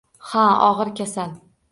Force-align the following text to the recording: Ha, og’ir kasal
Ha, 0.29 0.45
og’ir 0.69 0.91
kasal 1.01 1.37